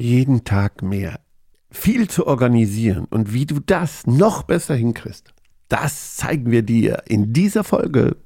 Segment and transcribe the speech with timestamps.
[0.00, 1.20] jeden Tag mehr.
[1.70, 5.32] Viel zu organisieren und wie du das noch besser hinkriegst,
[5.68, 8.16] das zeigen wir dir in dieser Folge.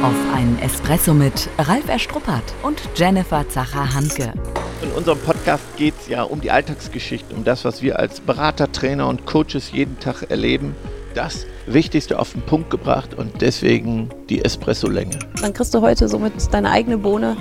[0.00, 4.32] Auf einen Espresso mit Ralf Erstruppert und Jennifer Zacher-Hanke.
[4.80, 8.70] In unserem Podcast geht es ja um die Alltagsgeschichte, um das, was wir als Berater,
[8.70, 10.76] Trainer und Coaches jeden Tag erleben.
[11.14, 15.18] Das Wichtigste auf den Punkt gebracht und deswegen die Espresso-Länge.
[15.42, 17.36] Dann kriegst du heute somit deine eigene Bohne,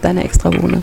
[0.00, 0.82] deine extra Bohne.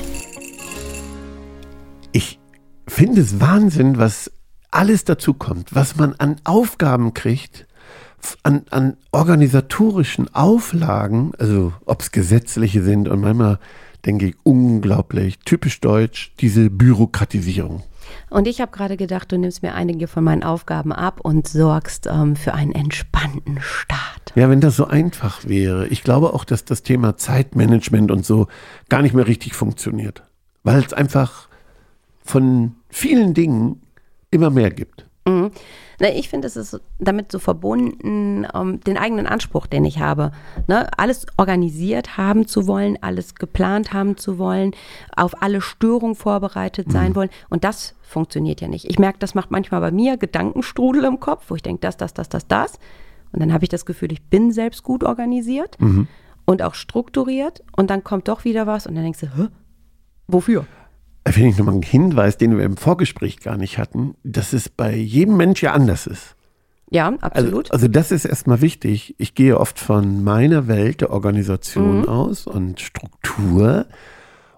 [2.91, 4.31] Finde es Wahnsinn, was
[4.71, 7.67] alles dazu kommt, was man an Aufgaben kriegt,
[8.43, 13.59] an, an organisatorischen Auflagen, also ob es gesetzliche sind und manchmal
[14.05, 17.83] denke ich unglaublich, typisch deutsch, diese Bürokratisierung.
[18.29, 22.07] Und ich habe gerade gedacht, du nimmst mir einige von meinen Aufgaben ab und sorgst
[22.07, 24.33] ähm, für einen entspannten Start.
[24.35, 25.87] Ja, wenn das so einfach wäre.
[25.87, 28.47] Ich glaube auch, dass das Thema Zeitmanagement und so
[28.87, 30.23] gar nicht mehr richtig funktioniert.
[30.63, 31.49] Weil es einfach
[32.23, 33.81] von vielen Dingen
[34.31, 35.05] immer mehr gibt.
[35.25, 35.51] Mhm.
[36.01, 40.31] Na, ich finde, es ist damit so verbunden, ähm, den eigenen Anspruch, den ich habe.
[40.67, 40.89] Ne?
[40.97, 44.71] Alles organisiert haben zu wollen, alles geplant haben zu wollen,
[45.15, 47.15] auf alle Störungen vorbereitet sein mhm.
[47.15, 47.29] wollen.
[47.49, 48.85] Und das funktioniert ja nicht.
[48.85, 52.13] Ich merke, das macht manchmal bei mir Gedankenstrudel im Kopf, wo ich denke, das, das,
[52.13, 52.79] das, das, das.
[53.31, 56.07] Und dann habe ich das Gefühl, ich bin selbst gut organisiert mhm.
[56.45, 57.61] und auch strukturiert.
[57.75, 59.47] Und dann kommt doch wieder was und dann denkst du, Hä?
[60.27, 60.65] wofür?
[61.31, 64.95] Finde ich nochmal einen Hinweis, den wir im Vorgespräch gar nicht hatten, dass es bei
[64.95, 66.35] jedem Mensch ja anders ist.
[66.91, 67.71] Ja, absolut.
[67.71, 69.15] Also, also das ist erstmal wichtig.
[69.17, 72.09] Ich gehe oft von meiner Welt der Organisation mhm.
[72.09, 73.85] aus und Struktur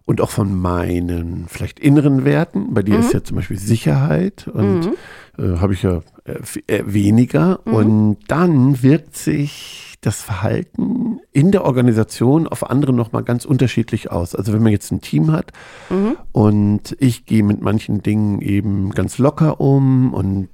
[0.05, 2.73] und auch von meinen vielleicht inneren Werten.
[2.73, 3.02] Bei dir mhm.
[3.02, 4.94] ist ja zum Beispiel Sicherheit und mhm.
[5.38, 7.60] Äh, habe ich ja äh, äh weniger.
[7.66, 7.74] Mhm.
[7.74, 14.36] Und dann wirkt sich das Verhalten in der Organisation auf andere nochmal ganz unterschiedlich aus.
[14.36, 15.52] Also wenn man jetzt ein Team hat
[15.90, 16.18] mhm.
[16.32, 20.50] und ich gehe mit manchen Dingen eben ganz locker um und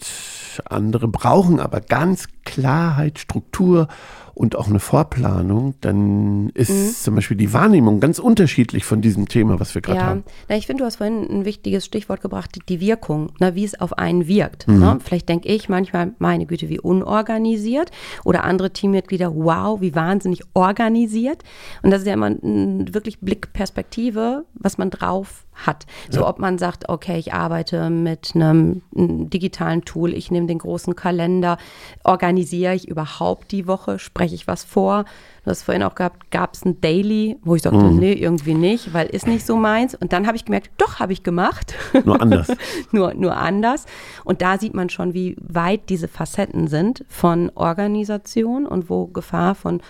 [0.66, 3.90] andere brauchen aber ganz Klarheit, Struktur
[4.38, 6.94] und auch eine Vorplanung, dann ist mhm.
[6.94, 10.06] zum Beispiel die Wahrnehmung ganz unterschiedlich von diesem Thema, was wir gerade ja.
[10.06, 10.24] haben.
[10.48, 13.80] Na, ich finde, du hast vorhin ein wichtiges Stichwort gebracht, die Wirkung, na, wie es
[13.80, 14.68] auf einen wirkt.
[14.68, 14.80] Mhm.
[14.80, 15.00] Ne?
[15.04, 17.90] Vielleicht denke ich manchmal, meine Güte, wie unorganisiert.
[18.24, 21.42] Oder andere Teammitglieder, wow, wie wahnsinnig organisiert.
[21.82, 25.88] Und das ist ja immer ein, wirklich Blickperspektive, was man drauf hat.
[26.12, 26.28] So ja.
[26.28, 30.96] ob man sagt, okay, ich arbeite mit einem, einem digitalen Tool, ich nehme den großen
[30.96, 31.58] Kalender,
[32.04, 35.06] organisiere ich überhaupt die Woche, spreche ich was vor.
[35.44, 38.00] Du hast vorhin auch gehabt, gab es ein Daily, wo ich sagte, mhm.
[38.00, 39.96] nee, irgendwie nicht, weil ist nicht so meins.
[39.96, 41.74] Und dann habe ich gemerkt, doch, habe ich gemacht.
[42.04, 42.48] Nur anders.
[42.92, 43.86] nur, nur anders.
[44.26, 49.56] Und da sieht man schon, wie weit diese Facetten sind von Organisation und wo Gefahr
[49.56, 49.82] von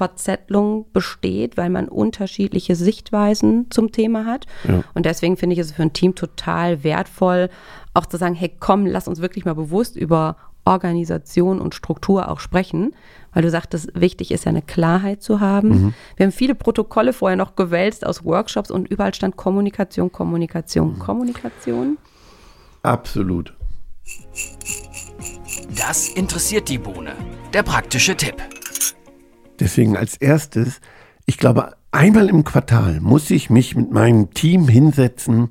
[0.00, 4.46] Verzettlung besteht, weil man unterschiedliche Sichtweisen zum Thema hat.
[4.66, 4.82] Ja.
[4.94, 7.50] Und deswegen finde ich es für ein Team total wertvoll,
[7.94, 12.38] auch zu sagen, hey, komm, lass uns wirklich mal bewusst über Organisation und Struktur auch
[12.38, 12.94] sprechen,
[13.32, 15.68] weil du sagtest, wichtig ist ja eine Klarheit zu haben.
[15.68, 15.94] Mhm.
[16.16, 20.98] Wir haben viele Protokolle vorher noch gewälzt aus Workshops und überall stand Kommunikation, Kommunikation, mhm.
[20.98, 21.98] Kommunikation.
[22.82, 23.54] Absolut.
[25.76, 27.12] Das interessiert die Bohne.
[27.52, 28.36] Der praktische Tipp.
[29.58, 30.80] Deswegen als erstes,
[31.26, 35.50] ich glaube, einmal im Quartal muss ich mich mit meinem Team hinsetzen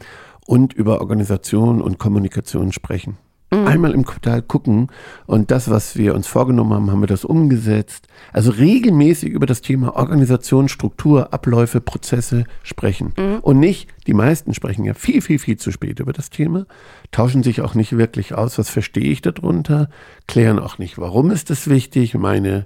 [0.50, 3.18] und über Organisation und Kommunikation sprechen.
[3.52, 3.68] Mhm.
[3.68, 4.88] Einmal im Quartal gucken
[5.28, 8.08] und das, was wir uns vorgenommen haben, haben wir das umgesetzt.
[8.34, 13.14] Also regelmäßig über das Thema Organisation, Struktur, Abläufe, Prozesse sprechen.
[13.16, 13.40] Mhm.
[13.42, 16.66] Und nicht, die meisten sprechen ja viel, viel, viel zu spät über das Thema,
[17.12, 19.88] tauschen sich auch nicht wirklich aus, was verstehe ich darunter,
[20.28, 22.66] klären auch nicht, warum ist das wichtig, meine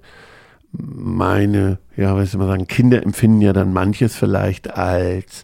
[0.75, 5.43] meine, ja, was soll man sagen, Kinder empfinden ja dann manches vielleicht als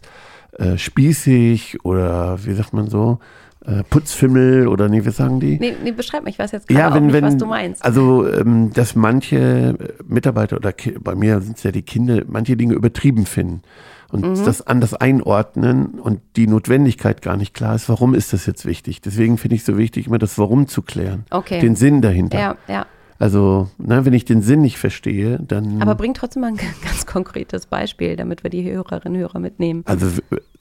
[0.58, 3.18] äh, spießig oder wie sagt man so,
[3.64, 5.58] äh, Putzfimmel oder nee, wie sagen die?
[5.58, 7.84] Nee, nee beschreib mich, ich weiß jetzt gerade ja, wenn, nicht, wenn, was du meinst.
[7.84, 12.74] Also, ähm, dass manche Mitarbeiter oder bei mir sind es ja die Kinder, manche Dinge
[12.74, 13.62] übertrieben finden
[14.10, 14.44] und mhm.
[14.44, 19.00] das anders einordnen und die Notwendigkeit gar nicht klar ist, warum ist das jetzt wichtig.
[19.02, 21.24] Deswegen finde ich es so wichtig, immer das Warum zu klären.
[21.30, 21.60] Okay.
[21.60, 22.38] Den Sinn dahinter.
[22.38, 22.86] Ja, ja.
[23.20, 25.82] Also, ne, wenn ich den Sinn nicht verstehe, dann.
[25.82, 29.82] Aber bring trotzdem mal ein ganz konkretes Beispiel, damit wir die Hörerinnen und Hörer mitnehmen.
[29.84, 30.06] Also,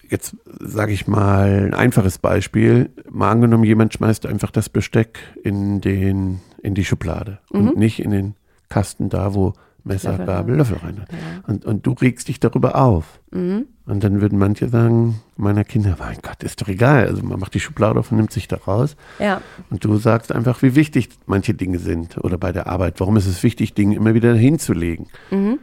[0.09, 2.89] jetzt sage ich mal ein einfaches Beispiel.
[3.09, 7.69] Mal angenommen, jemand schmeißt einfach das Besteck in, den, in die Schublade mhm.
[7.69, 8.35] und nicht in den
[8.67, 9.53] Kasten da, wo
[9.83, 11.05] Messer, Löffel, Gabel, Löffel rein.
[11.11, 11.17] Ja.
[11.47, 13.19] Und, und du regst dich darüber auf.
[13.31, 13.67] Mhm.
[13.85, 17.07] Und dann würden manche sagen, meiner Kinder, mein Gott, ist doch egal.
[17.07, 18.95] Also man macht die Schublade auf und nimmt sich da raus.
[19.19, 19.41] Ja.
[19.69, 22.99] Und du sagst einfach, wie wichtig manche Dinge sind oder bei der Arbeit.
[22.99, 25.07] Warum ist es wichtig, Dinge immer wieder hinzulegen?
[25.31, 25.59] Mhm.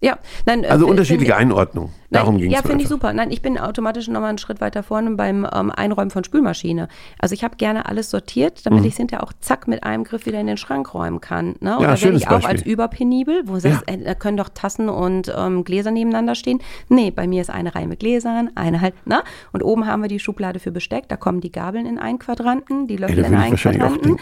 [0.00, 1.92] Ja, nein, äh, also unterschiedliche Einordnung.
[2.10, 3.12] Darum ging es Ja, finde ich super.
[3.12, 6.88] Nein, ich bin automatisch nochmal einen Schritt weiter vorne beim ähm, Einräumen von Spülmaschine.
[7.18, 10.24] Also ich habe gerne alles sortiert, damit ich es hinterher auch zack mit einem Griff
[10.24, 11.56] wieder in den Schrank räumen kann.
[11.60, 11.76] Ne?
[11.76, 11.82] Und Mhm.
[11.82, 12.50] Ja, da werde ich auch Beispiel.
[12.50, 16.60] als überpenibel, wo du sagst, äh, da können doch Tassen und ähm, Gläser nebeneinander stehen.
[16.88, 19.22] Nee, bei mir ist eine Reihe mit Gläsern, eine halt, ne?
[19.52, 22.86] Und oben haben wir die Schublade für Besteck, da kommen die Gabeln in einen Quadranten,
[22.86, 24.16] die Löffel da in einen Quadranten.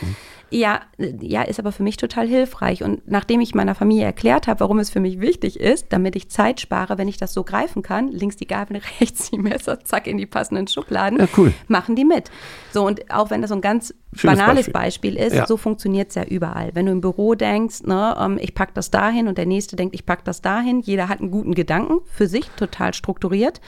[0.48, 0.80] Ja,
[1.20, 2.84] ja, ist aber für mich total hilfreich.
[2.84, 6.28] Und nachdem ich meiner Familie erklärt habe, warum es für mich wichtig ist, damit ich
[6.28, 10.06] Zeit spare, wenn ich das so greifen kann, links die Gabel, rechts die Messer, zack,
[10.06, 11.52] in die passenden Schubladen, Ja, cool.
[11.68, 12.30] machen die mit.
[12.72, 15.12] So, und auch wenn das so ein ganz Schönes banales Beispiel.
[15.12, 15.46] Beispiel, ist, Ja.
[15.46, 16.70] so funktioniert es ja überall.
[16.74, 19.94] Wenn du im Büro denkst, ne, ähm, ich pack das dahin und der nächste denkt,
[19.94, 23.60] ich pack das dahin, jeder hat einen guten Gedanken für sich, total strukturiert,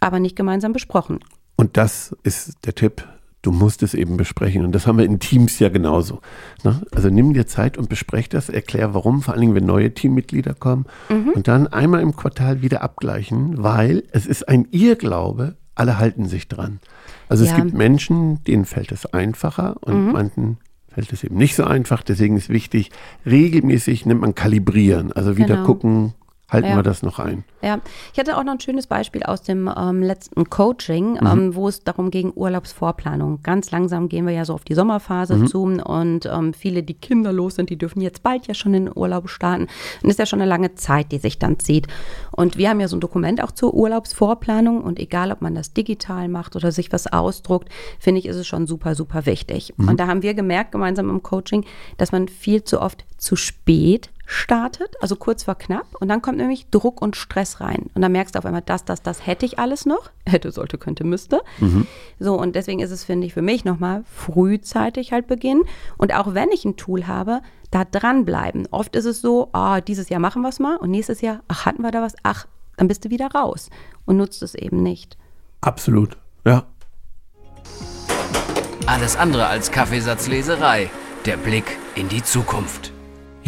[0.00, 1.20] aber nicht gemeinsam besprochen.
[1.56, 3.06] Und das ist der Tipp.
[3.42, 4.64] Du musst es eben besprechen.
[4.64, 6.20] Und das haben wir in Teams ja genauso.
[6.64, 6.82] Ne?
[6.92, 10.54] Also nimm dir Zeit und besprech das, erklär warum, vor allen Dingen, wenn neue Teammitglieder
[10.54, 10.86] kommen.
[11.08, 16.48] Und dann einmal im Quartal wieder abgleichen, weil es ist ein Irrglaube, alle halten sich
[16.48, 16.80] dran.
[17.28, 17.56] Also es Ja.
[17.60, 20.58] gibt Menschen, denen fällt es einfacher und manchen
[20.88, 22.02] fällt es eben nicht so einfach.
[22.02, 22.90] Deswegen ist wichtig,
[23.24, 25.12] regelmäßig nimmt man kalibrieren.
[25.12, 25.66] Also wieder Genau.
[25.66, 26.14] gucken,
[26.50, 26.76] halten Ja.
[26.76, 27.44] wir das noch ein.
[27.62, 27.80] Ja,
[28.12, 31.84] ich hatte auch noch ein schönes Beispiel aus dem ähm, letzten Coaching, ähm, wo es
[31.84, 33.40] darum ging, Urlaubsvorplanung.
[33.42, 37.56] Ganz langsam gehen wir ja so auf die Sommerphase zu und ähm, viele, die kinderlos
[37.56, 39.66] sind, die dürfen jetzt bald ja schon in den Urlaub starten.
[40.02, 41.86] Und ist ja schon eine lange Zeit, die sich dann zieht.
[42.30, 45.72] Und wir haben ja so ein Dokument auch zur Urlaubsvorplanung und egal, ob man das
[45.74, 47.68] digital macht oder sich was ausdruckt,
[47.98, 49.74] finde ich, ist es schon super, super wichtig.
[49.76, 51.64] Und da haben wir gemerkt, gemeinsam im Coaching,
[51.96, 56.36] dass man viel zu oft zu spät startet, also kurz vor knapp, und dann kommt
[56.36, 57.86] nämlich Druck und Stress rein.
[57.94, 60.10] Und dann merkst du auf einmal, das, das, das hätte ich alles noch.
[60.26, 61.40] Hätte, sollte, könnte, müsste.
[62.20, 65.64] So, und deswegen ist es, finde ich, für mich nochmal frühzeitig halt beginnen.
[65.96, 67.40] Und auch wenn ich ein Tool habe,
[67.70, 68.68] da dranbleiben.
[68.70, 71.64] Oft ist es so, ah, dieses Jahr machen wir es mal und nächstes Jahr, ach,
[71.64, 72.14] hatten wir da was?
[72.22, 72.46] Ach,
[72.76, 73.70] dann bist du wieder raus
[74.04, 75.16] und nutzt es eben nicht.
[75.62, 76.18] Absolut.
[76.44, 76.66] Ja.
[78.84, 80.90] Alles andere als Kaffeesatzleserei.
[81.24, 82.92] Der Blick in die Zukunft.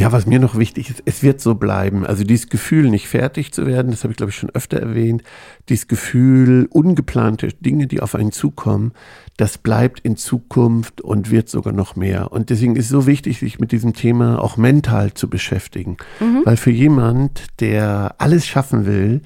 [0.00, 2.06] Ja, was mir noch wichtig ist, es wird so bleiben.
[2.06, 5.22] Also dieses Gefühl, nicht fertig zu werden, das habe ich, glaube ich, schon öfter erwähnt.
[5.68, 8.92] Dieses Gefühl, ungeplante Dinge, die auf einen zukommen,
[9.36, 12.32] das bleibt in Zukunft und wird sogar noch mehr.
[12.32, 15.98] Und deswegen ist es so wichtig, sich mit diesem Thema auch mental zu beschäftigen.
[16.46, 19.20] Weil für jemand, der alles schaffen will,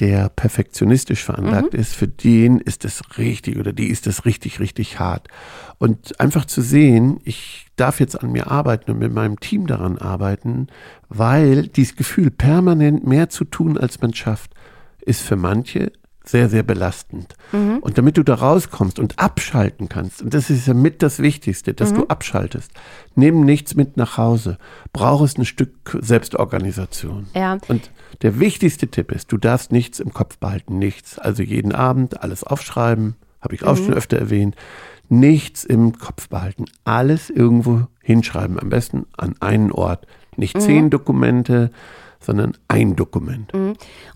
[0.00, 5.00] der perfektionistisch veranlagt ist, für den ist es richtig oder die ist es richtig, richtig
[5.00, 5.28] hart.
[5.78, 9.96] Und einfach zu sehen, ich darf jetzt an mir arbeiten und mit meinem Team daran
[9.96, 10.66] arbeiten,
[11.08, 14.52] weil dieses Gefühl, permanent mehr zu tun, als man schafft,
[15.00, 15.92] ist für manche
[16.28, 17.36] sehr, sehr belastend.
[17.52, 21.74] Und damit du da rauskommst und abschalten kannst, und das ist ja mit das Wichtigste,
[21.74, 22.72] dass du abschaltest,
[23.14, 24.58] nimm nichts mit nach Hause,
[24.92, 27.28] brauchst ein Stück Selbstorganisation.
[27.34, 27.58] Ja.
[27.68, 27.90] Und
[28.22, 31.18] der wichtigste Tipp ist, du darfst nichts im Kopf behalten, nichts.
[31.18, 34.56] Also jeden Abend alles aufschreiben, habe ich auch schon öfter erwähnt.
[35.08, 40.06] Nichts im Kopf behalten, alles irgendwo hinschreiben, am besten an einen Ort.
[40.36, 41.70] Nicht zehn Dokumente,
[42.20, 43.52] sondern ein Dokument.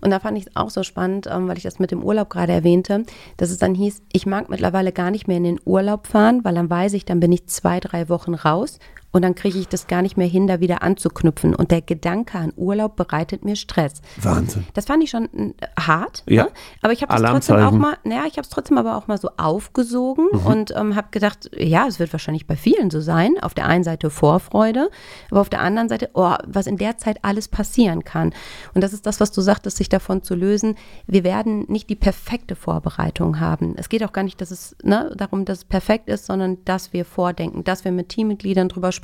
[0.01, 2.29] Und da fand ich es auch so spannend, ähm, weil ich das mit dem Urlaub
[2.29, 3.03] gerade erwähnte,
[3.37, 6.55] dass es dann hieß, ich mag mittlerweile gar nicht mehr in den Urlaub fahren, weil
[6.55, 8.79] dann weiß ich, dann bin ich zwei, drei Wochen raus
[9.11, 11.53] und dann kriege ich das gar nicht mehr hin, da wieder anzuknüpfen.
[11.53, 14.01] Und der Gedanke an Urlaub bereitet mir Stress.
[14.17, 14.65] Wahnsinn.
[14.73, 16.45] Das fand ich schon äh, hart, Ja.
[16.45, 16.49] ne?
[16.81, 19.17] aber ich habe es trotzdem auch mal, naja, ich habe es trotzdem aber auch mal
[19.17, 23.35] so aufgesogen und ähm, habe gedacht, ja, es wird wahrscheinlich bei vielen so sein.
[23.41, 24.89] Auf der einen Seite Vorfreude,
[25.29, 28.33] aber auf der anderen Seite, oh, was in der Zeit alles passieren kann.
[28.73, 30.75] Und das ist das, was du sagtest, sich davon zu lösen.
[31.07, 33.75] Wir werden nicht die perfekte Vorbereitung haben.
[33.77, 36.93] Es geht auch gar nicht, dass es ne, darum, dass es perfekt ist, sondern dass
[36.93, 39.00] wir vordenken, dass wir mit Teammitgliedern drüber sprechen.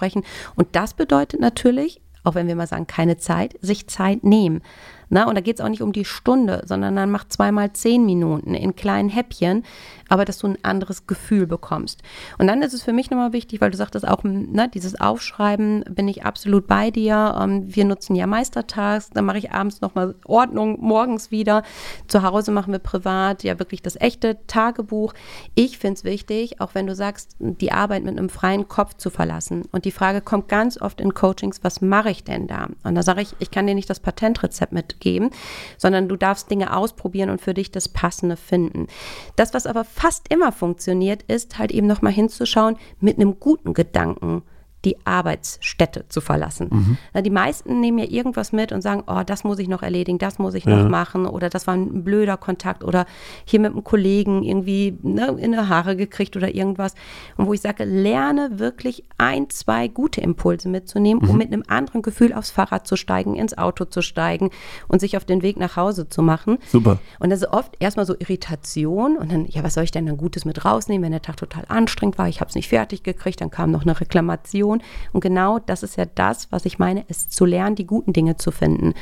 [0.56, 4.62] Und das bedeutet natürlich, auch wenn wir mal sagen, keine Zeit, sich Zeit nehmen.
[5.10, 8.06] Na, und da geht es auch nicht um die Stunde, sondern dann mach zweimal zehn
[8.06, 9.64] Minuten in kleinen Häppchen,
[10.10, 12.02] aber dass du ein anderes Gefühl bekommst.
[12.38, 15.84] Und dann ist es für mich nochmal wichtig, weil du sagtest auch, ne, dieses Aufschreiben
[15.90, 17.36] bin ich absolut bei dir.
[17.40, 21.64] Ähm, wir nutzen ja Meistertags, dann mache ich abends nochmal Ordnung, morgens wieder.
[22.08, 25.14] Zu Hause machen wir privat ja wirklich das echte Tagebuch.
[25.56, 29.10] Ich finde es wichtig, auch wenn du sagst, die Arbeit mit einem freien Kopf zu
[29.10, 29.64] verlassen.
[29.72, 32.68] Und die Frage kommt ganz oft in Coachings, was mache ich denn da?
[32.84, 35.30] Und da sage ich, ich kann dir nicht das Patentrezept mitgeben,
[35.78, 38.88] sondern du darfst Dinge ausprobieren und für dich das Passende finden.
[39.36, 44.44] Das, was aber fast immer funktioniert, ist halt eben nochmal hinzuschauen mit einem guten Gedanken
[44.86, 46.68] die Arbeitsstätte zu verlassen.
[46.72, 46.98] Mhm.
[47.14, 50.18] Na, die meisten nehmen ja irgendwas mit und sagen, oh, das muss ich noch erledigen,
[50.20, 50.88] das muss ich noch Ja.
[50.90, 53.06] machen oder das war ein blöder Kontakt oder
[53.46, 56.94] hier mit einem Kollegen irgendwie ne, in die Haare gekriegt oder irgendwas.
[57.38, 61.30] Und wo ich sage, lerne wirklich ein, zwei gute Impulse mitzunehmen, Mhm.
[61.32, 64.52] um mit einem anderen Gefühl aufs Fahrrad zu steigen, ins Auto zu steigen
[64.88, 66.60] und sich auf den Weg nach Hause zu machen.
[66.72, 67.00] Super.
[67.20, 70.18] Und das ist oft erstmal so Irritation und dann, ja, was soll ich denn dann
[70.18, 73.42] Gutes mit rausnehmen, wenn der Tag total anstrengend war, ich habe es nicht fertig gekriegt,
[73.42, 74.67] dann kam noch eine Reklamation.
[74.68, 78.38] Und genau das ist ja das, was ich meine, ist zu lernen, die guten Dinge
[78.38, 78.94] zu finden.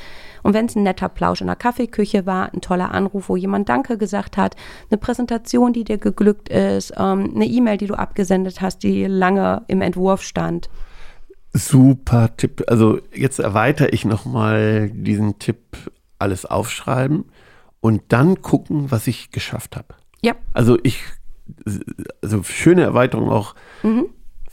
[0.44, 3.68] Und wenn es ein netter Plausch in der Kaffeeküche war, ein toller Anruf, wo jemand
[3.68, 4.56] Danke gesagt hat,
[4.90, 9.64] eine Präsentation, die dir geglückt ist, ähm, eine E-Mail, die du abgesendet hast, die lange
[9.68, 10.70] im Entwurf stand.
[11.54, 12.64] Super Tipp.
[12.68, 15.78] Also jetzt erweitere ich nochmal diesen Tipp,
[16.20, 17.26] alles aufschreiben
[17.80, 19.96] und dann gucken, was ich geschafft habe.
[20.22, 21.04] Ja, Also ich,
[22.22, 23.56] also schöne Erweiterung auch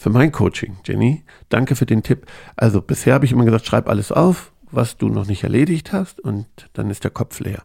[0.03, 1.23] für mein Coaching, Jenny.
[1.49, 2.27] Danke für den Tipp.
[2.57, 6.19] Also bisher habe ich immer gesagt, schreib alles auf, was du noch nicht erledigt hast
[6.19, 7.63] und dann ist der Kopf leer.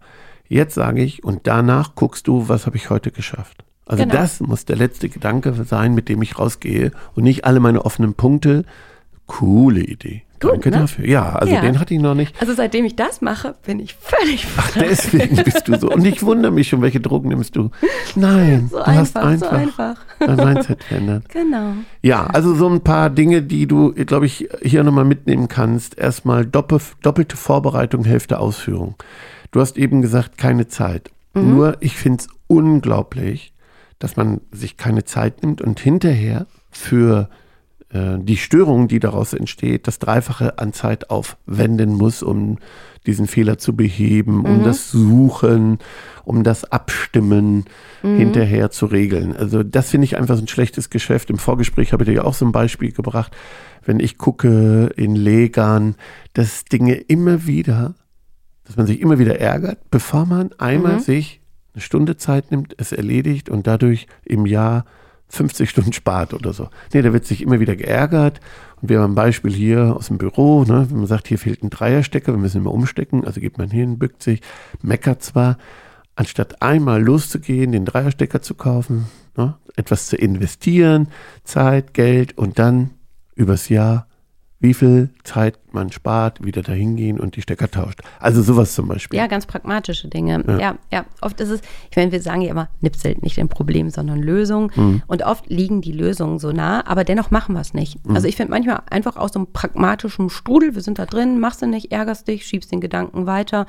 [0.47, 3.65] Jetzt sage ich und danach guckst du, was habe ich heute geschafft.
[3.87, 4.13] Also Genau.
[4.15, 8.13] das muss der letzte Gedanke sein, mit dem ich rausgehe und nicht alle meine offenen
[8.13, 8.65] Punkte.
[9.27, 10.23] Coole Idee.
[10.39, 10.77] Gut, Danke ne?
[10.79, 11.07] dafür.
[11.07, 11.61] Ja, also Ja.
[11.61, 12.39] den hatte ich noch nicht.
[12.39, 14.85] also seitdem ich das mache, bin ich völlig frei.
[14.89, 15.89] Deswegen bist du so.
[15.89, 17.71] Und ich wundere mich schon, welche Drogen nimmst du?
[18.15, 20.35] Nein, So du hast einfach, so einfach, einfach.
[20.37, 21.29] dein Mindset verändert.
[21.29, 21.73] Genau.
[22.03, 25.97] Ja, also so ein paar Dinge, die du, glaube ich, hier nochmal mitnehmen kannst.
[25.97, 28.93] Erstmal doppel, doppelte Vorbereitung, Hälfte Ausführung.
[29.51, 31.09] Du hast eben gesagt, keine Zeit.
[31.33, 33.53] Nur, ich finde es unglaublich,
[33.99, 37.29] dass man sich keine Zeit nimmt und hinterher für
[37.89, 42.57] äh, die Störung, die daraus entsteht, das Dreifache an Zeit aufwenden muss, um
[43.05, 45.79] diesen Fehler zu beheben, um das Suchen,
[46.25, 47.63] um das Abstimmen
[48.01, 49.33] hinterher zu regeln.
[49.35, 51.29] Also das finde ich einfach so ein schlechtes Geschäft.
[51.29, 53.35] Im Vorgespräch habe ich dir ja auch so ein Beispiel gebracht.
[53.85, 55.95] Wenn ich gucke in Legern,
[56.33, 57.95] dass Dinge immer wieder,
[58.65, 61.39] dass man sich immer wieder ärgert, bevor man einmal sich
[61.73, 64.83] eine Stunde Zeit nimmt, es erledigt und dadurch im Jahr
[65.29, 66.69] 50 Stunden spart oder so.
[66.93, 68.39] Nee, da wird sich immer wieder geärgert.
[68.81, 71.63] Und wir haben ein Beispiel hier aus dem Büro, ne, wenn man sagt, hier fehlt
[71.63, 74.41] ein Dreierstecker, wir müssen immer umstecken, also geht man hin, bückt sich,
[74.81, 75.57] meckert zwar,
[76.15, 81.09] anstatt einmal loszugehen, den Dreierstecker zu kaufen, ne, etwas zu investieren,
[81.43, 82.91] Zeit, Geld und dann
[83.35, 84.06] übers Jahr,
[84.59, 88.01] wie viel Zeit man spart, wieder dahin gehen und die Stecker tauscht.
[88.19, 89.19] Also sowas zum Beispiel.
[89.19, 90.43] Ja, ganz pragmatische Dinge.
[90.59, 91.61] Ja, ja, oft ist es,
[91.91, 94.71] ich meine, wir sagen ja immer, nipselt nicht ein Problem, sondern Lösung.
[94.75, 95.03] Mhm.
[95.05, 98.03] Und oft liegen die Lösungen so nah, aber dennoch machen wir es nicht.
[98.05, 98.15] Mhm.
[98.15, 101.61] Also ich finde manchmal einfach aus so einem pragmatischen Strudel, wir sind da drin, machst
[101.61, 103.67] du nicht, ärgerst dich, schiebst den Gedanken weiter.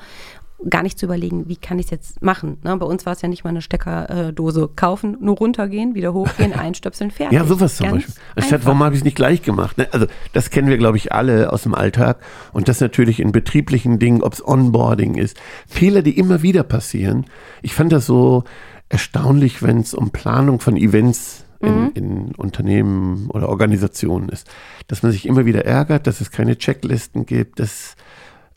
[0.69, 2.57] Gar nicht zu überlegen, wie kann ich es jetzt machen.
[2.63, 2.75] Ne?
[2.77, 7.11] Bei uns war es ja nicht mal eine Steckerdose kaufen, nur runtergehen, wieder hochgehen, einstöpseln,
[7.11, 7.37] fertig.
[7.37, 8.23] Ja, sowas zum Ganz Beispiel.
[8.35, 8.65] Anstatt, einfach.
[8.67, 9.77] warum habe ich es nicht gleich gemacht?
[9.77, 9.87] Ne?
[9.91, 12.19] Also das kennen wir, glaube ich, alle aus dem Alltag.
[12.51, 15.39] Und das natürlich in betrieblichen Dingen, ob es Onboarding ist.
[15.67, 17.25] Fehler, die immer wieder passieren.
[17.61, 18.43] Ich fand das so
[18.89, 24.49] erstaunlich, wenn es um Planung von Events in, in Unternehmen oder Organisationen ist.
[24.87, 27.95] Dass man sich immer wieder ärgert, dass es keine Checklisten gibt, dass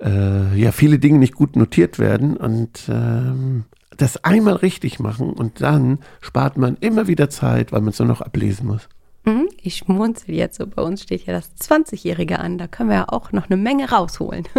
[0.03, 3.65] äh, ja viele Dinge nicht gut notiert werden und ähm,
[3.97, 8.09] das einmal richtig machen und dann spart man immer wieder Zeit, weil man es nur
[8.09, 8.89] noch ablesen muss.
[9.25, 10.67] Mhm, Ich schmunzel jetzt so.
[10.67, 12.59] Bei uns steht ja das 20-Jährige an.
[12.59, 14.45] Da können wir ja auch noch eine Menge rausholen.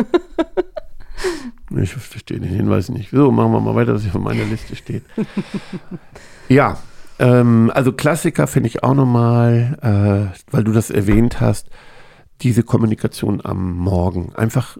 [1.78, 3.12] Ich verstehe den Hinweis nicht.
[3.12, 5.04] So, machen wir mal weiter, was hier auf meiner Liste steht.
[6.50, 6.78] ja,
[7.20, 9.78] ähm, also Klassiker finde ich auch nochmal,
[10.34, 11.70] äh, weil du das erwähnt hast,
[12.42, 14.34] diese Kommunikation am Morgen.
[14.36, 14.78] Einfach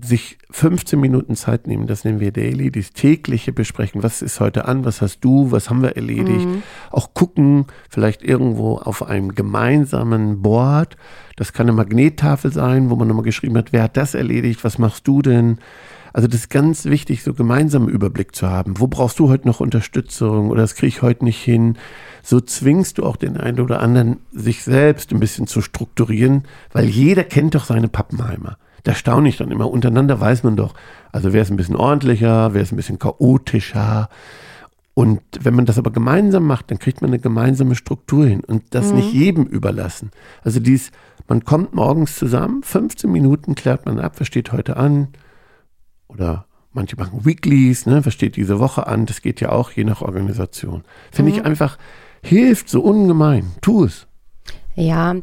[0.00, 4.02] sich 15 Minuten Zeit nehmen, das nehmen wir daily, das tägliche besprechen.
[4.02, 4.84] Was ist heute an?
[4.84, 5.50] Was hast du?
[5.50, 6.48] Was haben wir erledigt?
[6.90, 10.96] Auch gucken, vielleicht irgendwo auf einem gemeinsamen Board.
[11.36, 14.64] Das kann eine Magnettafel sein, wo man nochmal geschrieben hat, wer hat das erledigt?
[14.64, 15.58] Was machst du denn?
[16.14, 18.78] Also das ist ganz wichtig, so gemeinsamen Überblick zu haben.
[18.78, 21.78] Wo brauchst du heute noch Unterstützung oder das kriege ich heute nicht hin?
[22.22, 26.86] So zwingst du auch den einen oder anderen, sich selbst ein bisschen zu strukturieren, weil
[26.86, 28.58] jeder kennt doch seine Pappenheimer.
[28.84, 29.70] Da staune ich dann immer.
[29.70, 30.74] Untereinander weiß man doch,
[31.12, 34.08] also wer ist ein bisschen ordentlicher, wer ist ein bisschen chaotischer.
[34.94, 38.74] Und wenn man das aber gemeinsam macht, dann kriegt man eine gemeinsame Struktur hin und
[38.74, 40.10] das nicht jedem überlassen.
[40.42, 40.90] Also dies,
[41.28, 45.08] man kommt morgens zusammen, 15 Minuten klärt man ab, was steht heute an,
[46.08, 49.84] oder manche machen Weeklies, ne, was steht diese Woche an, das geht ja auch je
[49.84, 50.84] nach Organisation.
[51.10, 51.78] Finde ich einfach,
[52.22, 54.06] hilft so ungemein, tu es.
[54.74, 55.14] Ja,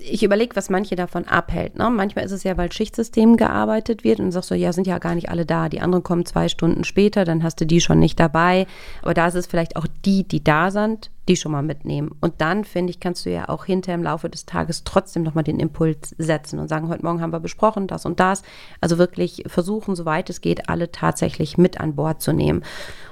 [0.00, 1.78] ich überlege, was manche davon abhält.
[1.78, 1.88] Ne?
[1.90, 5.14] Manchmal ist es ja, weil Schichtsystem gearbeitet wird und sagst so, ja, sind ja gar
[5.14, 5.68] nicht alle da.
[5.68, 8.66] Die anderen kommen zwei Stunden später, dann hast du die schon nicht dabei.
[9.02, 12.10] Aber da ist es vielleicht auch die, die da sind, die schon mal mitnehmen.
[12.20, 15.44] Und dann, finde ich, kannst du ja auch hinter im Laufe des Tages trotzdem nochmal
[15.44, 18.42] den Impuls setzen und sagen, heute Morgen haben wir besprochen, das und das.
[18.80, 22.62] Also wirklich versuchen, soweit es geht, alle tatsächlich mit an Bord zu nehmen.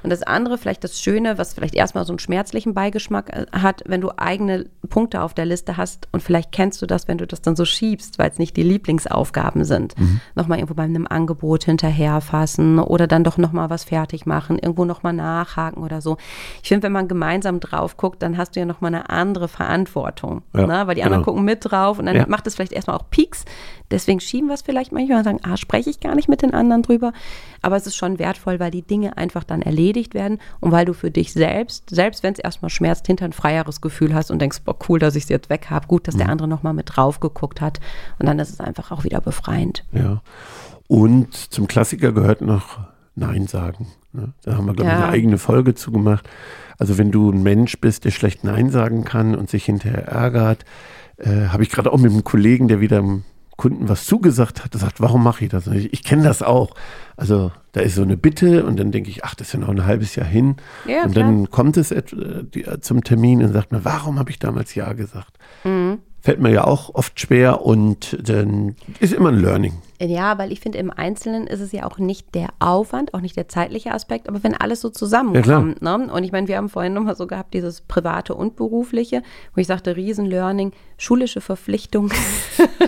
[0.03, 3.83] Und das andere, vielleicht das Schöne, was vielleicht erstmal so einen schmerzlichen Beigeschmack äh, hat,
[3.87, 7.27] wenn du eigene Punkte auf der Liste hast und vielleicht kennst du das, wenn du
[7.27, 9.99] das dann so schiebst, weil es nicht die Lieblingsaufgaben sind.
[9.99, 10.21] Mhm.
[10.35, 15.13] Nochmal irgendwo bei einem Angebot hinterherfassen oder dann doch nochmal was fertig machen, irgendwo nochmal
[15.13, 16.17] nachhaken oder so.
[16.63, 20.43] Ich finde, wenn man gemeinsam drauf guckt, dann hast du ja nochmal eine andere Verantwortung.
[20.55, 20.87] Ja, ne?
[20.87, 21.33] Weil die anderen genau.
[21.33, 22.25] gucken mit drauf und dann ja.
[22.27, 23.45] macht es vielleicht erstmal auch Peaks.
[23.91, 26.55] Deswegen schieben wir es vielleicht manchmal und sagen, ah, spreche ich gar nicht mit den
[26.55, 27.13] anderen drüber.
[27.61, 30.95] Aber es ist schon wertvoll, weil die Dinge einfach dann erledigt werden und weil du
[30.95, 34.63] für dich selbst, selbst wenn es erstmal schmerzt, hinter ein freieres Gefühl hast und denkst,
[34.65, 35.87] boah, cool, dass ich es jetzt weg habe.
[35.87, 36.21] Gut, dass mhm.
[36.21, 37.81] der andere nochmal mit drauf geguckt hat.
[38.19, 39.85] Und dann ist es einfach auch wieder befreiend.
[39.93, 40.23] Ja.
[40.87, 42.79] Und zum Klassiker gehört noch
[43.15, 43.89] Nein sagen.
[44.13, 44.33] Ne?
[44.43, 46.29] Da haben wir, glaube ich, eine eigene Folge zugemacht.
[46.79, 50.65] Also wenn du ein Mensch bist, der schlecht Nein sagen kann und sich hinterher ärgert,
[51.17, 53.25] äh, habe ich gerade auch mit einem Kollegen, der wieder dem
[53.59, 55.67] Kunden was zugesagt hat, gesagt, warum mache ich das?
[55.67, 56.75] Ich, ich kenne das auch.
[57.17, 59.69] Also da ist so eine Bitte und dann denke ich, ach, das ist ja noch
[59.69, 60.55] ein halbes Jahr hin.
[60.87, 62.05] Ja, und dann kommt es äh,
[62.81, 65.39] zum Termin und sagt mir, warum habe ich damals Ja gesagt?
[65.65, 65.99] Mhm.
[66.21, 69.73] Fällt mir ja auch oft schwer und dann ist immer ein Learning.
[70.01, 73.37] Ja, weil ich finde, im Einzelnen ist es ja auch nicht der Aufwand, auch nicht
[73.37, 75.83] der zeitliche Aspekt, aber wenn alles so zusammenkommt.
[75.83, 76.13] Ja, ne?
[76.13, 79.23] Und ich meine, wir haben vorhin nochmal so gehabt, dieses private und berufliche,
[79.55, 82.13] wo ich sagte, Riesen-Learning, schulische Verpflichtung.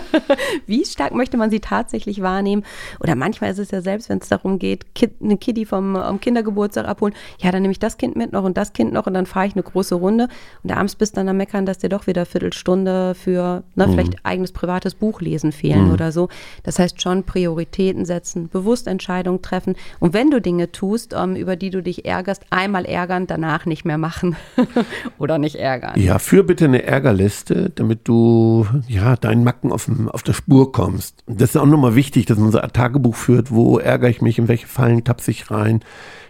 [0.67, 2.63] Wie stark möchte man sie tatsächlich wahrnehmen?
[2.99, 6.19] Oder manchmal ist es ja selbst, wenn es darum geht, Kid, eine Kitty vom um
[6.19, 9.13] Kindergeburtstag abholen, ja, dann nehme ich das Kind mit noch und das Kind noch und
[9.13, 10.29] dann fahre ich eine große Runde
[10.63, 13.91] und abends bist dann am Meckern, dass dir doch wieder Viertelstunde für ne, mhm.
[13.91, 15.93] vielleicht eigenes privates Buch lesen fehlen mhm.
[15.93, 16.29] oder so.
[16.63, 19.75] Das heißt, schon Prioritäten setzen, bewusst Entscheidungen treffen.
[19.99, 23.65] Und wenn du Dinge tust, um, ähm, über die du dich ärgerst, einmal ärgern, danach
[23.65, 24.35] nicht mehr machen
[25.17, 25.99] oder nicht ärgern.
[25.99, 31.23] Ja, führ bitte eine Ärgerliste, damit du ja deinen Macken auf, auf der Spur kommst.
[31.27, 34.37] Das ist auch nochmal wichtig, dass man so ein Tagebuch führt, wo ärgere ich mich,
[34.37, 35.81] in welche Fallen tapse ich rein.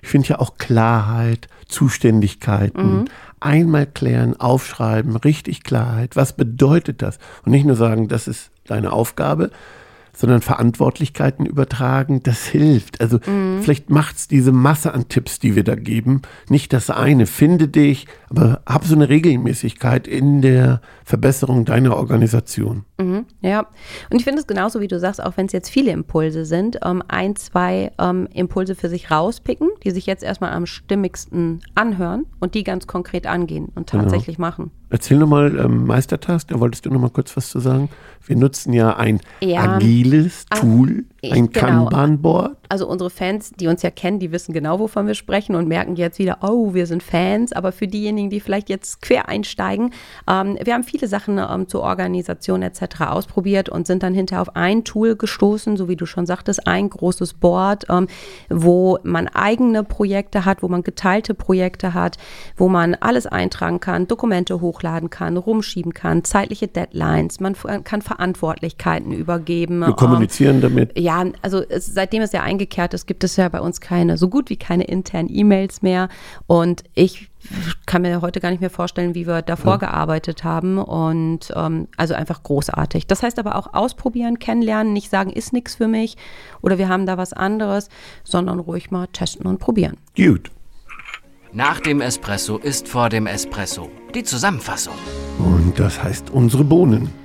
[0.02, 3.00] Ich finde ja auch Klarheit, Zuständigkeiten.
[3.00, 3.06] Mhm.
[3.40, 6.16] Einmal klären, aufschreiben, richtig Klarheit.
[6.16, 7.18] Was bedeutet das?
[7.44, 9.52] Und nicht nur sagen, das ist deine Aufgabe,
[10.14, 13.02] sondern Verantwortlichkeiten übertragen, das hilft.
[13.02, 13.62] Also mhm.
[13.62, 17.26] vielleicht macht es diese Masse an Tipps, die wir da geben, nicht das eine.
[17.26, 22.86] Finde dich, aber hab so eine Regelmäßigkeit in der Verbesserung deiner Organisation.
[22.98, 23.68] Mhm, ja,
[24.10, 26.80] und ich finde es genauso, wie du sagst, auch wenn es jetzt viele Impulse sind,
[26.84, 32.26] ähm, ein, zwei ähm, Impulse für sich rauspicken, die sich jetzt erstmal am stimmigsten anhören
[32.40, 34.04] und die ganz konkret angehen und genau.
[34.04, 34.48] tatsächlich genau.
[34.48, 34.72] machen.
[34.90, 37.90] Erzähl nochmal ähm, Meistertask, da wolltest du nochmal kurz was zu sagen.
[38.26, 41.86] Wir nutzen ja ein ja, agiles Tool, ein genau.
[41.86, 42.58] Kanban-Board.
[42.70, 45.96] Also unsere Fans, die uns ja kennen, die wissen genau, wovon wir sprechen und merken
[45.96, 47.52] jetzt wieder, oh, wir sind Fans.
[47.52, 49.92] Aber für diejenigen, die vielleicht jetzt quer einsteigen,
[50.28, 53.02] ähm, wir haben viele Sachen ähm, zur Organisation etc.
[53.02, 56.90] ausprobiert und sind dann hinterher auf ein Tool gestoßen, so wie du schon sagtest, ein
[56.90, 58.08] großes Board, ähm,
[58.50, 62.18] wo man eigene Projekte hat, wo man geteilte Projekte hat,
[62.56, 69.12] wo man alles eintragen kann, Dokumente hochladen kann, rumschieben kann, zeitliche Deadlines, man kann Verantwortlichkeiten
[69.12, 69.84] übergeben.
[69.92, 70.98] Wir kommunizieren damit.
[70.98, 74.30] Ja, also es, seitdem es ja eingekehrt ist, gibt es ja bei uns keine, so
[74.30, 76.10] gut wie keine internen E-Mails mehr.
[76.48, 77.30] Und ich
[77.86, 79.78] kann mir heute gar nicht mehr vorstellen, wie wir davor ja.
[79.78, 80.78] gearbeitet haben.
[80.78, 83.08] Und ähm, also einfach großartig.
[83.08, 86.18] Das heißt aber auch ausprobieren, kennenlernen, nicht sagen, ist nichts für mich
[86.62, 87.90] oder wir haben da was anderes,
[88.24, 89.98] sondern ruhig mal testen und probieren.
[90.16, 90.52] Gut.
[91.54, 93.90] Nach dem Espresso ist vor dem Espresso.
[94.16, 94.94] Die Zusammenfassung.
[95.38, 97.21] Und das heißt unsere Bohnen.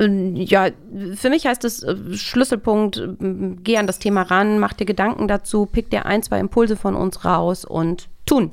[0.00, 0.68] Ähm, ja,
[1.14, 5.28] für mich heißt es äh, Schlüsselpunkt, äh, geh an das Thema ran, mach dir Gedanken
[5.28, 8.50] dazu, pick dir ein, zwei Impulse von uns raus und tun.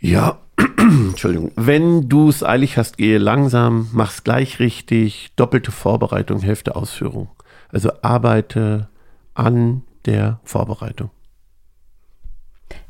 [0.00, 0.40] Ja,
[0.78, 1.52] Entschuldigung.
[1.54, 7.28] Wenn du es eilig hast, gehe langsam, mach's gleich richtig, doppelte Vorbereitung, Hälfte Ausführung.
[7.70, 8.88] Also arbeite
[9.34, 11.10] an der Vorbereitung.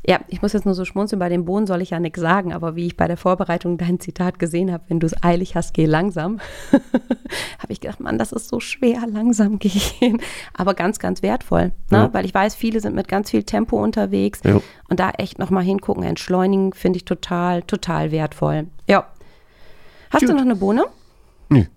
[0.09, 2.53] Ja, ich muss jetzt nur so schmunzeln, bei den Bohnen soll ich ja nichts sagen,
[2.53, 5.73] aber wie ich bei der Vorbereitung dein Zitat gesehen habe, wenn du es eilig hast,
[5.73, 6.39] geh langsam,
[6.71, 10.21] habe ich gedacht, Mann, das ist so schwer, langsam gehen,
[10.53, 11.97] aber ganz, ganz wertvoll, ne?
[11.97, 12.13] Ja.
[12.13, 14.61] weil ich weiß, viele sind mit ganz viel Tempo unterwegs ja.
[14.87, 18.67] und da echt nochmal hingucken, entschleunigen, finde ich total, total wertvoll.
[18.87, 19.07] Ja.
[20.09, 20.29] Hast Gut.
[20.29, 20.85] du noch eine Bohne?
[21.49, 21.67] Nee,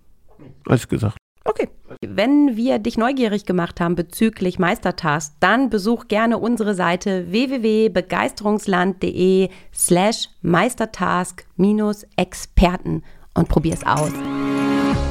[0.66, 1.16] alles gesagt.
[1.50, 1.68] Okay.
[2.00, 10.28] Wenn wir dich neugierig gemacht haben bezüglich Meistertask, dann besuch gerne unsere Seite www.begeisterungsland.de slash
[10.42, 13.02] Meistertask-Experten
[13.34, 14.12] und probier es aus.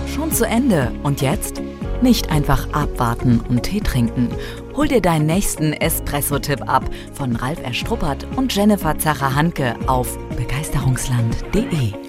[0.08, 0.94] Schon zu Ende.
[1.04, 1.62] Und jetzt?
[2.02, 4.30] Nicht einfach abwarten und Tee trinken.
[4.78, 12.09] Hol dir deinen nächsten Espresso-Tipp ab von Ralf Erstruppert und Jennifer Zacher-Hanke auf begeisterungsland.de.